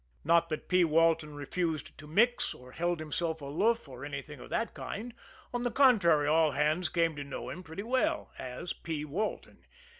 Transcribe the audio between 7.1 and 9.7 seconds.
to know him pretty well as P. Walton.